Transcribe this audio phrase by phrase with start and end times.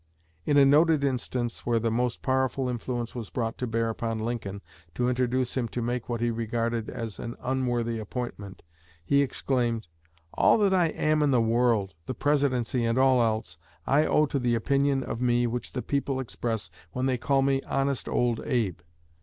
[0.47, 4.63] In a noted instance where the most powerful influence was brought to bear upon Lincoln
[4.95, 8.63] to induce him to make what he regarded as an unworthy appointment,
[9.05, 9.87] he exclaimed:
[10.33, 14.39] "All that I am in the world the Presidency and all else I owe to
[14.39, 18.79] the opinion of me which the people express when they call me 'Honest Old Abe.'